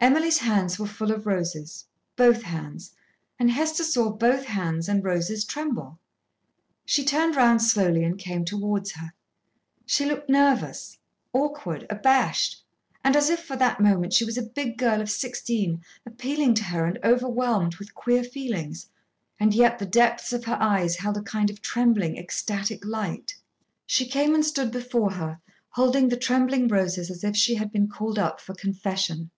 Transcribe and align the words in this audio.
Emily's 0.00 0.36
hands 0.40 0.78
were 0.78 0.86
full 0.86 1.10
of 1.12 1.24
roses, 1.24 1.86
both 2.14 2.42
hands, 2.42 2.90
and 3.38 3.50
Hester 3.50 3.82
saw 3.82 4.10
both 4.10 4.44
hands 4.44 4.86
and 4.86 5.02
roses 5.02 5.46
tremble. 5.46 5.98
She 6.84 7.06
turned 7.06 7.36
round 7.36 7.62
slowly 7.62 8.04
and 8.04 8.18
came 8.18 8.44
towards 8.44 8.90
her. 8.92 9.14
She 9.86 10.04
looked 10.04 10.28
nervous, 10.28 10.98
awkward, 11.32 11.86
abashed, 11.88 12.62
and 13.02 13.16
as 13.16 13.30
if 13.30 13.40
for 13.42 13.56
that 13.56 13.80
moment 13.80 14.12
she 14.12 14.26
was 14.26 14.36
a 14.36 14.42
big 14.42 14.76
girl 14.76 15.00
of 15.00 15.10
sixteen 15.10 15.82
appealing 16.04 16.52
to 16.56 16.64
her 16.64 16.84
and 16.84 16.98
overwhelmed 17.02 17.76
with 17.76 17.94
queer 17.94 18.22
feelings, 18.22 18.88
and 19.40 19.54
yet 19.54 19.78
the 19.78 19.86
depths 19.86 20.34
of 20.34 20.44
her 20.44 20.58
eyes 20.60 20.96
held 20.96 21.16
a 21.16 21.22
kind 21.22 21.48
of 21.48 21.62
trembling, 21.62 22.18
ecstatic 22.18 22.84
light. 22.84 23.34
She 23.86 24.04
came 24.04 24.34
and 24.34 24.44
stood 24.44 24.70
before 24.70 25.12
her, 25.12 25.40
holding 25.70 26.10
the 26.10 26.18
trembling 26.18 26.68
roses 26.68 27.10
as 27.10 27.24
if 27.24 27.34
she 27.34 27.54
had 27.54 27.72
been 27.72 27.88
called 27.88 28.18
up 28.18 28.38
for 28.38 28.52
confession. 28.54 29.30